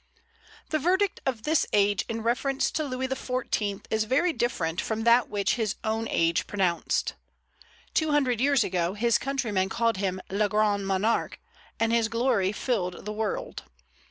The 0.71 0.79
verdict 0.79 1.19
of 1.27 1.43
this 1.43 1.67
age 1.73 2.05
in 2.09 2.23
reference 2.23 2.71
to 2.71 2.83
Louis 2.83 3.07
XIV. 3.07 3.85
is 3.91 4.05
very 4.05 4.33
different 4.33 4.81
from 4.81 5.03
that 5.03 5.29
which 5.29 5.57
his 5.57 5.75
own 5.83 6.07
age 6.09 6.47
pronounced. 6.47 7.13
Two 7.93 8.09
hundred 8.09 8.41
years 8.41 8.63
ago 8.63 8.95
his 8.95 9.19
countrymen 9.19 9.69
called 9.69 9.97
him 9.97 10.19
Le 10.31 10.49
Grand 10.49 10.87
Monarque, 10.87 11.37
and 11.79 11.93
his 11.93 12.07
glory 12.07 12.51
filled 12.51 13.05
the 13.05 13.13
world. 13.13 13.61